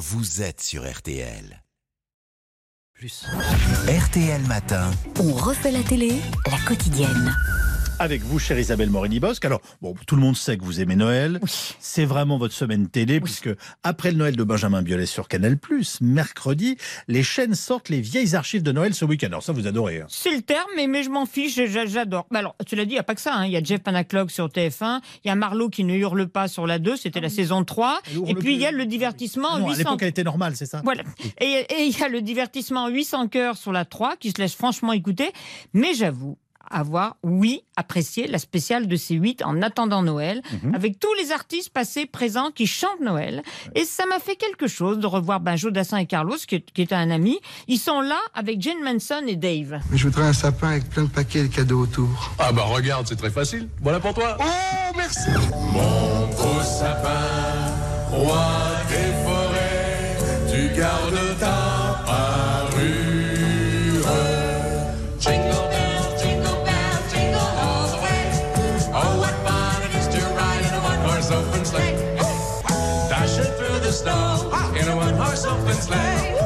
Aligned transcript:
vous 0.00 0.40
êtes 0.40 0.62
sur 0.62 0.90
RTL. 0.90 1.62
Plus. 2.94 3.26
RTL 3.86 4.40
Matin. 4.46 4.90
On 5.20 5.34
refait 5.34 5.70
la 5.70 5.82
télé, 5.82 6.22
la 6.50 6.58
quotidienne. 6.66 7.36
Avec 8.02 8.22
vous, 8.22 8.38
chère 8.38 8.58
Isabelle 8.58 8.88
Morini-Bosque. 8.88 9.44
Alors, 9.44 9.60
bon, 9.82 9.94
tout 10.06 10.16
le 10.16 10.22
monde 10.22 10.34
sait 10.34 10.56
que 10.56 10.64
vous 10.64 10.80
aimez 10.80 10.96
Noël. 10.96 11.38
C'est 11.80 12.06
vraiment 12.06 12.38
votre 12.38 12.54
semaine 12.54 12.88
télé, 12.88 13.20
puisque 13.20 13.50
après 13.82 14.10
le 14.10 14.16
Noël 14.16 14.36
de 14.36 14.42
Benjamin 14.42 14.80
Biolay 14.80 15.04
sur 15.04 15.28
Canal+, 15.28 15.58
mercredi, 16.00 16.78
les 17.08 17.22
chaînes 17.22 17.54
sortent 17.54 17.90
les 17.90 18.00
vieilles 18.00 18.34
archives 18.34 18.62
de 18.62 18.72
Noël 18.72 18.94
ce 18.94 19.04
week-end. 19.04 19.26
Alors 19.26 19.42
ça, 19.42 19.52
vous 19.52 19.66
adorez. 19.66 20.00
hein. 20.00 20.06
C'est 20.08 20.34
le 20.34 20.40
terme, 20.40 20.66
mais, 20.76 20.86
mais 20.86 21.02
je 21.02 21.10
m'en 21.10 21.26
fiche, 21.26 21.54
j'a- 21.56 21.84
j'adore. 21.84 22.26
Alors, 22.34 22.56
tu 22.66 22.74
l'as 22.74 22.86
dit, 22.86 22.92
il 22.92 22.94
n'y 22.94 22.98
a 23.00 23.02
pas 23.02 23.14
que 23.14 23.20
ça. 23.20 23.34
hein. 23.34 23.44
Il 23.44 23.52
y 23.52 23.56
a 23.58 23.62
Jeff 23.62 23.80
Panaclock 23.82 24.30
sur 24.30 24.46
TF1, 24.48 25.00
il 25.22 25.28
y 25.28 25.30
a 25.30 25.34
Marlowe 25.34 25.68
qui 25.68 25.84
ne 25.84 25.94
hurle 25.94 26.26
pas 26.26 26.48
sur 26.48 26.66
la 26.66 26.78
2, 26.78 26.96
c'était 26.96 27.20
la 27.20 27.28
saison 27.28 27.64
3. 27.64 28.00
Elle 28.06 28.14
hurle 28.16 28.30
Et 28.30 28.34
puis 28.34 28.54
il 28.54 28.60
y 28.60 28.66
a 28.66 28.72
le 28.72 28.86
divertissement 28.86 29.48
Ah 29.56 29.58
non, 29.58 29.66
à 29.66 29.70
800 29.72 29.78
l'époque, 29.78 29.98
elle 30.02 30.08
était 30.08 30.24
normale, 30.24 30.56
c'est 30.56 30.64
ça? 30.64 30.80
Voilà. 30.84 31.02
Et 31.38 31.66
et 31.68 31.82
il 31.84 31.98
y 31.98 32.02
a 32.02 32.08
le 32.08 32.22
divertissement 32.22 32.88
800 32.88 33.28
cœurs 33.28 33.58
sur 33.58 33.72
la 33.72 33.84
3 33.84 34.16
qui 34.16 34.30
se 34.30 34.38
laisse 34.40 34.54
franchement 34.54 34.94
écouter. 34.94 35.30
Mais 35.74 35.92
j'avoue 35.92 36.38
avoir, 36.70 37.16
oui, 37.22 37.62
apprécié 37.76 38.26
la 38.26 38.38
spéciale 38.38 38.86
de 38.86 38.96
C8 38.96 39.42
en 39.44 39.60
attendant 39.62 40.02
Noël, 40.02 40.42
Mhm. 40.62 40.74
avec 40.74 40.98
tous 41.00 41.12
les 41.20 41.32
artistes 41.32 41.70
passés, 41.70 42.06
présents 42.06 42.50
qui 42.50 42.66
chantent 42.66 43.00
Noël. 43.00 43.42
Et 43.74 43.84
ça 43.84 44.06
m'a 44.06 44.18
fait 44.18 44.36
quelque 44.36 44.66
chose 44.68 44.98
de 44.98 45.06
revoir 45.06 45.40
ben, 45.40 45.56
Joe 45.56 45.72
Dassin 45.72 45.98
et 45.98 46.06
Carlos, 46.06 46.36
qui 46.46 46.62
est 46.76 46.92
un 46.92 47.10
ami. 47.10 47.38
Ils 47.68 47.78
sont 47.78 48.00
là 48.00 48.18
avec 48.34 48.60
Jane 48.62 48.82
Manson 48.82 49.22
et 49.26 49.36
Dave. 49.36 49.80
Mais 49.90 49.98
je 49.98 50.04
voudrais 50.08 50.24
un 50.24 50.32
sapin 50.32 50.68
avec 50.70 50.88
plein 50.88 51.04
de 51.04 51.08
paquets 51.08 51.42
de 51.42 51.48
cadeaux 51.48 51.80
autour. 51.80 52.30
Ah 52.38 52.52
bah 52.52 52.62
regarde, 52.64 53.06
c'est 53.08 53.16
très 53.16 53.30
facile. 53.30 53.68
Voilà 53.82 53.98
pour 54.00 54.14
toi. 54.14 54.36
Oh, 54.40 54.92
merci 54.96 55.28
Mon 55.72 56.26
gros 56.28 56.60
sapin, 56.62 57.26
roi 58.10 58.46
des 58.88 59.12
forêts, 59.24 60.16
tu 60.52 60.78
gardes 60.78 61.38
ta 61.38 62.02
parure. 62.06 63.09
In 74.82 74.88
a 74.88 74.96
one-horse 74.96 75.44
open 75.46 75.74
sleigh. 75.74 76.36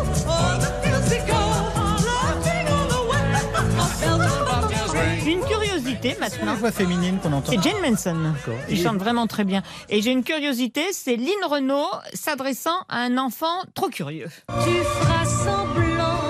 Une 5.26 5.40
curiosité 5.40 6.16
maintenant. 6.20 6.54
voix 6.54 6.70
féminine 6.70 7.18
qu'on 7.22 7.32
entend. 7.32 7.52
C'est 7.52 7.62
Jane 7.62 7.80
Manson 7.82 8.34
qui 8.68 8.74
Et- 8.74 8.82
chante 8.82 8.96
vraiment 8.98 9.26
très 9.26 9.44
bien. 9.44 9.62
Et 9.88 10.02
j'ai 10.02 10.10
une 10.12 10.22
curiosité, 10.24 10.82
c'est 10.92 11.16
Lynn 11.16 11.44
Renault 11.48 11.88
s'adressant 12.12 12.78
à 12.88 12.98
un 13.00 13.16
enfant 13.18 13.62
trop 13.74 13.88
curieux. 13.88 14.28
Tu 14.64 14.70
feras 14.82 15.24
semblant 15.24 16.20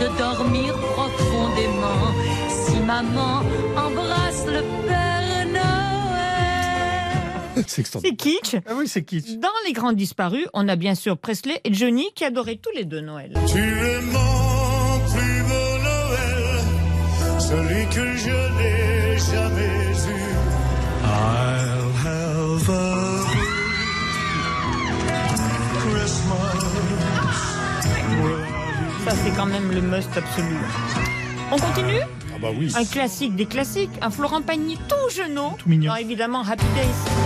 de 0.00 0.18
dormir 0.18 0.74
profondément 0.74 2.14
si 2.48 2.76
maman 2.80 3.40
embrasse 3.76 4.46
le 4.46 4.62
Père. 4.86 4.95
C'est 7.66 8.14
kitsch. 8.16 8.56
Ah 8.66 8.72
oui, 8.76 8.86
c'est 8.88 9.02
kitsch. 9.04 9.36
Dans 9.38 9.48
Les 9.66 9.72
Grands 9.72 9.92
Disparus, 9.92 10.46
on 10.52 10.68
a 10.68 10.76
bien 10.76 10.94
sûr 10.94 11.16
Presley 11.18 11.60
et 11.64 11.72
Johnny 11.72 12.06
qui 12.14 12.24
adoraient 12.24 12.56
tous 12.62 12.70
les 12.76 12.84
deux 12.84 13.00
Noël. 13.00 13.32
Tu 13.46 13.58
es 13.58 14.00
mon 14.00 14.98
plus 15.12 15.42
beau 15.42 15.78
Noël, 15.82 17.40
celui 17.40 17.86
que 17.88 18.16
je 18.16 18.30
n'ai 18.58 19.18
jamais 19.18 19.86
eu. 19.92 20.22
I'll 21.04 22.06
have 22.06 22.70
a 22.70 23.26
Christmas. 25.80 26.62
Ça, 29.04 29.12
c'est 29.24 29.30
quand 29.36 29.46
même 29.46 29.70
le 29.72 29.80
must 29.80 30.10
absolu. 30.16 30.56
On 31.52 31.56
continue 31.58 32.00
Ah 32.34 32.38
bah 32.42 32.48
oui. 32.58 32.72
Un 32.76 32.84
classique 32.84 33.36
des 33.36 33.46
classiques, 33.46 33.90
un 34.02 34.10
Florent 34.10 34.42
Pagny 34.42 34.76
tout 34.88 35.14
jeunot. 35.14 35.52
Tout 35.58 35.68
mignon. 35.68 35.92
Non, 35.92 35.96
évidemment, 35.96 36.42
Happy 36.42 36.64
Days. 36.74 37.25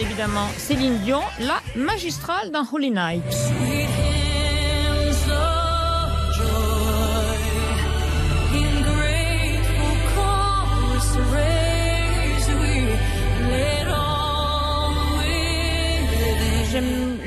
Évidemment 0.00 0.48
Céline 0.56 0.98
Dion, 0.98 1.20
la 1.40 1.60
magistrale 1.76 2.50
dans 2.50 2.64
Holy 2.72 2.90
Night. 2.90 3.99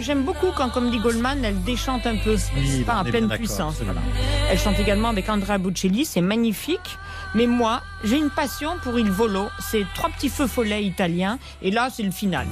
J'aime, 0.04 0.24
beaucoup 0.24 0.48
quand, 0.56 0.70
comme 0.70 0.90
dit 0.92 1.00
Goldman, 1.00 1.44
elle 1.46 1.62
déchante 1.64 2.06
un 2.06 2.18
peu, 2.18 2.36
Oui, 2.58 2.84
pas 2.84 3.04
est 3.06 3.10
pleine 3.10 3.30
puissance. 3.30 3.76
voilà. 3.82 4.02
Elle 4.50 4.60
chante 4.60 4.78
également 4.80 5.10
avec 5.10 5.30
Andrea 5.30 5.58
Bocelli, 5.58 6.04
c'est 6.06 6.22
magnifique. 6.22 6.98
Mais 7.36 7.48
moi, 7.48 7.82
j'ai 8.04 8.18
une 8.18 8.30
passion 8.30 8.72
pour 8.84 9.00
Il 9.00 9.10
Volo. 9.10 9.48
C'est 9.60 9.86
trois 9.96 10.10
petits 10.10 10.30
feux 10.30 10.48
follets 10.48 10.84
italiens. 10.84 11.40
Et 11.62 11.72
là, 11.72 11.90
c'est 11.92 12.04
le 12.04 12.12
final. 12.12 12.46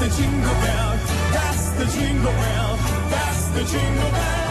The 0.00 0.02
jingle 0.14 0.42
bell, 0.60 0.98
that's 1.32 1.72
the 1.78 1.90
jingle 1.98 2.22
bell, 2.22 2.76
that's 3.10 3.52
the 3.54 3.66
jingle 3.70 4.10
bell. 4.10 4.42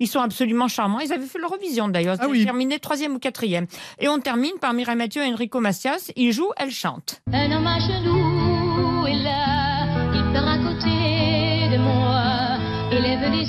Ils 0.00 0.08
sont 0.08 0.20
absolument 0.20 0.68
charmants. 0.68 1.00
Ils 1.00 1.12
avaient 1.12 1.24
fait 1.26 1.38
l'Eurovision 1.38 1.88
d'ailleurs. 1.88 2.16
Ah 2.20 2.24
Ils 2.26 2.30
oui. 2.30 2.36
avaient 2.38 2.44
terminé 2.46 2.78
troisième 2.78 3.14
ou 3.14 3.18
quatrième. 3.18 3.66
Et 4.00 4.08
on 4.08 4.18
termine 4.18 4.52
par 4.60 4.72
Mireille 4.72 4.96
Mathieu 4.96 5.22
et 5.22 5.32
Enrico 5.32 5.60
Macias. 5.60 6.10
Ils 6.16 6.32
jouent, 6.32 6.52
elle 6.56 6.70
chante. 6.72 7.22
Un 7.32 7.50
homme 7.52 7.66
à 7.66 7.78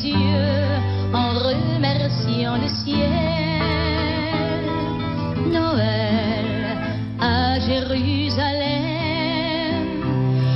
yeux 0.03 1.13
en 1.13 1.33
remerciant 1.39 2.57
le 2.57 2.67
ciel. 2.67 3.11
Noël 5.51 6.77
à 7.19 7.59
Jérusalem, 7.59 8.83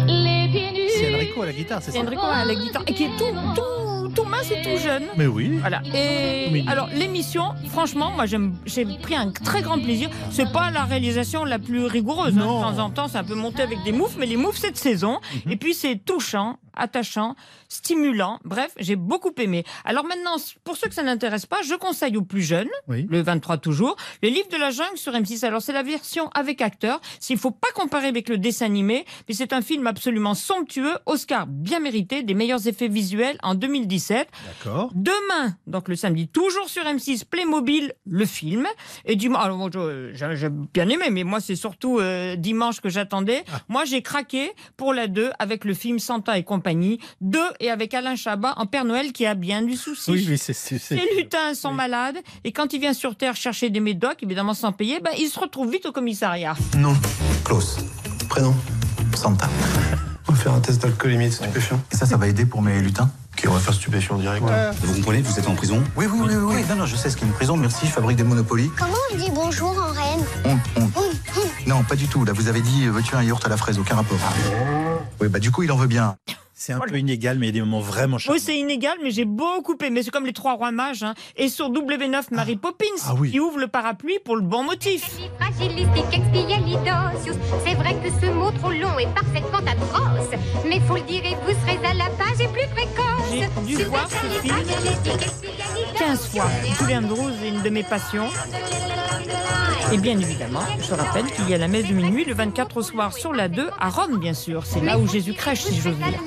les 0.08 0.48
pieds 0.52 0.72
nus. 0.74 0.90
C'est 0.98 1.16
Enrico 1.16 1.42
à 1.42 1.46
la 1.46 1.54
guitare, 1.54 1.82
c'est 1.82 1.92
ça 1.92 2.00
Enrico 2.00 2.22
à 2.26 2.46
la 2.46 2.56
guitare. 2.56 2.84
Et 2.88 2.94
qui 2.94 3.04
est 3.06 3.18
tout, 3.18 3.26
tout, 3.56 4.10
tout 4.14 4.24
mince 4.26 4.52
et 4.52 4.62
tout 4.62 4.78
jeune. 4.84 5.04
Mais 5.16 5.28
oui. 5.28 5.58
Voilà. 5.60 5.82
Et 5.94 6.64
alors 6.68 6.90
l'émission, 6.94 7.54
franchement, 7.68 8.12
moi 8.12 8.26
j'ai 8.26 8.86
pris 9.02 9.16
un 9.16 9.32
très 9.32 9.62
grand 9.62 9.80
plaisir. 9.80 10.10
C'est 10.32 10.52
pas 10.52 10.72
la 10.72 10.84
réalisation 10.84 11.46
la 11.46 11.60
plus 11.60 11.86
rigoureuse. 11.86 12.38
hein. 12.38 12.42
De 12.42 12.46
temps 12.76 12.80
en 12.80 12.90
temps, 12.90 13.08
c'est 13.08 13.18
un 13.20 13.24
peu 13.24 13.36
monté 13.36 13.62
avec 13.62 13.84
des 13.84 13.92
moufs, 13.92 14.16
mais 14.18 14.26
les 14.26 14.38
moufs 14.38 14.58
cette 14.58 14.78
saison. 14.78 15.20
Mhm. 15.46 15.52
Et 15.52 15.56
puis 15.56 15.74
c'est 15.74 15.96
touchant, 16.04 16.58
attachant, 16.79 17.35
stimulant. 17.67 18.40
Bref, 18.44 18.72
j'ai 18.79 18.95
beaucoup 18.95 19.31
aimé. 19.38 19.63
Alors 19.85 20.06
maintenant, 20.06 20.35
pour 20.63 20.75
ceux 20.78 20.88
que 20.90 20.95
ça 20.95 21.03
n'intéresse 21.03 21.45
pas, 21.45 21.62
je 21.63 21.75
conseille 21.75 22.17
aux 22.17 22.23
plus 22.23 22.41
jeunes, 22.41 22.69
Oui. 22.88 23.06
le 23.09 23.22
23 23.22 23.57
toujours, 23.57 23.95
le 24.23 24.29
livre 24.29 24.50
de 24.50 24.57
la 24.57 24.72
jungle 24.72 24.97
sur 24.97 25.13
M6. 25.13 25.45
Alors 25.45 25.62
c'est 25.62 25.73
la 25.73 25.84
version 25.84 26.29
avec 26.34 26.62
acteurs. 26.62 27.00
S'il 27.19 27.38
faut 27.38 27.51
pas 27.51 27.72
comparer 27.75 28.07
avec 28.07 28.29
le 28.29 28.38
dessin 28.38 28.66
animé, 28.66 29.06
mais 29.28 29.34
c'est 29.35 29.53
un 29.53 29.62
film 29.62 29.88
absolument 29.88 30.34
somptueux, 30.34 30.95
Oscar 31.06 31.45
bien 31.47 31.79
mérité, 31.79 32.23
des 32.23 32.34
meilleurs 32.34 32.67
effets 32.67 32.88
visuels 32.88 33.38
en 33.44 33.56
2017. 33.56 34.28
D'accord. 34.47 34.91
Demain, 34.96 35.56
donc 35.67 35.88
le 35.88 35.96
samedi, 35.96 36.28
toujours 36.28 36.69
sur 36.69 36.84
M6, 36.84 37.25
Playmobil, 37.25 37.94
le 38.06 38.25
film. 38.25 38.67
Et 39.06 39.16
dimanche, 39.16 39.44
alors 39.44 39.69
j'ai 40.35 40.50
bien 40.50 40.90
aimé, 40.90 41.06
mais 41.11 41.23
moi 41.23 41.40
c'est 41.40 41.56
surtout 41.56 42.00
euh, 42.00 42.35
dimanche 42.35 42.81
que 42.81 42.90
j'attendais. 42.90 43.44
Ah. 43.51 43.59
Moi 43.67 43.85
j'ai 43.85 44.01
craqué 44.01 44.51
pour 44.78 44.94
la 44.94 45.07
2 45.07 45.31
avec 45.40 45.66
le 45.66 45.73
film 45.73 46.00
Santa 46.00 46.38
et 46.38 46.44
compagnie. 46.44 46.69
2 47.22 47.40
et 47.59 47.69
avec 47.69 47.94
Alain 47.94 48.16
Chabat 48.16 48.53
en 48.57 48.66
Père 48.66 48.85
Noël 48.85 49.12
qui 49.12 49.25
a 49.25 49.34
bien 49.34 49.62
du 49.62 49.75
souci. 49.75 50.12
Oui, 50.12 50.25
oui, 50.30 50.38
c'est. 50.38 50.91
Les 50.91 51.16
lutins 51.18 51.53
sont 51.53 51.69
oui. 51.69 51.75
malades 51.75 52.18
et 52.44 52.52
quand 52.52 52.73
il 52.73 52.79
vient 52.79 52.94
sur 52.94 53.16
Terre 53.16 53.35
chercher 53.35 53.70
des 53.70 53.79
médocs, 53.79 54.22
évidemment 54.23 54.53
sans 54.53 54.72
payer, 54.72 54.99
ben, 54.99 55.11
il 55.17 55.28
se 55.28 55.40
retrouve 55.40 55.72
vite 55.72 55.85
au 55.85 55.91
commissariat. 55.91 56.55
Non. 56.78 56.96
Klaus. 57.44 57.78
Prénom 58.29 58.53
Santa. 59.16 59.49
On 60.28 60.32
va 60.34 60.38
faire 60.38 60.53
un 60.53 60.59
test 60.59 60.82
d'alcoolémie 60.82 61.29
de 61.29 61.34
stupéfiant. 61.34 61.82
Et 61.91 61.96
ça, 61.96 62.05
ça 62.05 62.16
va 62.17 62.28
aider 62.28 62.46
pour 62.46 62.61
mes 62.61 62.79
lutins 62.79 63.09
Qui 63.35 63.47
on 63.47 63.53
va 63.53 63.59
faire 63.59 63.73
stupéfiant 63.73 64.17
direct. 64.17 64.44
Vous 64.84 64.94
comprenez, 64.94 65.22
vous 65.22 65.40
êtes 65.40 65.47
en 65.47 65.55
prison 65.55 65.84
Oui, 65.96 66.05
oui, 66.05 66.20
oui, 66.22 66.35
oui. 66.35 66.55
oui. 66.58 66.66
Non, 66.70 66.76
non, 66.76 66.85
je 66.85 66.96
sais 66.96 67.09
ce 67.09 67.17
qu'est 67.17 67.26
une 67.26 67.32
prison. 67.32 67.58
Merci, 67.58 67.88
je 67.88 67.91
fabrique 67.91 68.17
des 68.17 68.23
monopolies. 68.23 68.70
Comment 68.78 68.94
on 69.11 69.17
dit 69.17 69.32
bonjour 69.34 69.72
en 69.72 69.91
reine 69.91 70.23
On, 70.46 70.82
on. 70.82 70.90
Non, 71.67 71.84
pas 71.84 71.96
du 71.96 72.08
tout. 72.08 72.23
Là, 72.26 72.34
vous 72.34 72.47
avez 72.47 72.61
dit, 72.61 72.85
euh, 72.85 72.91
veux-tu 72.91 73.16
un 73.16 73.23
yaourt 73.23 73.44
à 73.46 73.49
la 73.49 73.58
fraise? 73.58 73.79
Aucun 73.79 73.96
rapport. 73.96 74.17
Oui, 75.20 75.28
bah 75.29 75.40
du 75.40 75.52
coup, 75.52 75.64
il 75.64 75.72
en 75.72 75.76
veut 75.78 75.88
bien. 75.88 76.16
C'est 76.61 76.73
un 76.73 76.79
peu 76.82 76.97
inégal, 77.00 77.40
mais 77.40 77.46
il 77.47 77.56
y 77.56 77.59
a 77.59 77.61
des 77.61 77.61
moments 77.61 77.79
vraiment 77.79 78.17
charmants. 78.17 78.35
Oui, 78.38 78.44
c'est 78.46 78.59
inégal, 78.59 78.97
mais 79.02 79.11
j'ai 79.11 79.23
beaucoup 79.23 79.78
aimé. 79.82 80.03
C'est 80.03 80.11
comme 80.11 80.26
les 80.26 80.34
trois 80.34 80.56
rois 80.56 80.72
mages. 80.72 81.03
hein. 81.03 81.14
Et 81.38 81.47
sur 81.47 81.72
W9, 81.72 82.22
Mary 82.32 82.58
Poppins, 82.58 82.85
Ah 83.06 83.14
oui. 83.17 83.32
qui 83.32 83.40
ouvre 83.40 83.59
le 83.59 83.67
parapluie 83.70 84.20
pour 84.26 84.35
le 84.35 84.41
bon 84.41 84.64
motif. 84.64 85.09
C'est 87.66 87.76
vrai 87.76 87.94
que 88.03 88.09
ce 88.22 88.26
mot 88.32 88.52
trop 88.52 88.72
long 88.72 89.00
est 89.00 89.08
parfaitement 89.14 89.59
atroce. 89.59 90.38
Mais 90.67 90.82
faut 90.82 90.96
le 90.96 91.02
dire 91.03 91.23
et 91.26 91.35
vous 91.46 91.58
serez 91.61 91.78
à 91.85 91.94
la 91.94 92.09
page 92.17 92.41
et 92.41 92.47
plus 92.50 92.67
précoce. 92.76 93.09
J'ai 93.31 93.76
dû 93.76 93.84
voir 93.84 94.08
ce 94.09 94.16
film. 94.41 94.55
Supercalifragilistique, 94.58 95.22
expialidocious. 95.22 95.99
15 95.99 96.28
fois. 96.28 96.47
Julian 96.79 97.03
Andrews 97.03 97.31
est 97.43 97.49
une 97.49 97.61
de 97.61 97.70
mes 97.70 97.84
passions. 97.84 98.29
Et 99.91 99.97
bien 99.97 100.20
évidemment, 100.20 100.64
je 100.87 100.93
rappelle 100.93 101.26
qu'il 101.31 101.49
y 101.49 101.53
a 101.53 101.58
la 101.58 101.67
messe 101.67 101.87
de 101.87 101.93
minuit 101.93 102.23
le 102.23 102.35
24 102.35 102.78
au 102.78 102.84
soir 102.84 103.14
sur 103.14 103.34
la 103.34 103.47
2 103.47 103.70
à 103.79 103.90
Rome, 103.90 104.20
bien 104.20 104.34
sûr. 104.35 104.64
C'est 104.66 104.81
là 104.81 104.99
où 104.99 105.08
Jésus 105.08 105.34
crèche, 105.34 105.64
si 105.64 105.76
j'ose 105.76 105.96
dire. 105.96 106.20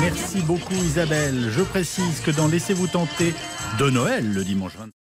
Merci 0.00 0.40
beaucoup 0.42 0.74
Isabelle. 0.74 1.50
Je 1.54 1.62
précise 1.62 2.20
que 2.20 2.30
dans 2.30 2.46
Laissez-vous 2.48 2.86
tenter 2.86 3.34
de 3.78 3.90
Noël 3.90 4.32
le 4.32 4.44
dimanche 4.44 4.76
20 4.78 4.97